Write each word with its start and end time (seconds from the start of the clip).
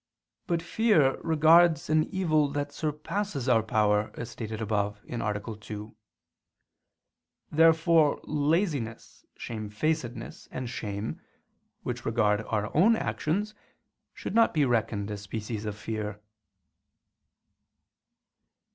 But 0.47 0.63
fear 0.63 1.19
regards 1.21 1.87
an 1.87 2.05
evil 2.05 2.47
that 2.53 2.71
surpasses 2.71 3.47
our 3.47 3.61
power, 3.61 4.09
as 4.15 4.31
stated 4.31 4.59
above 4.59 4.99
(A. 5.07 5.55
2). 5.55 5.95
Therefore 7.51 8.19
laziness, 8.23 9.27
shamefacedness, 9.37 10.47
and 10.49 10.67
shame, 10.67 11.21
which 11.83 12.03
regard 12.03 12.41
our 12.47 12.75
own 12.75 12.95
actions, 12.95 13.53
should 14.11 14.33
not 14.33 14.55
be 14.55 14.65
reckoned 14.65 15.11
as 15.11 15.21
species 15.21 15.65
of 15.65 15.77
fear. 15.77 16.19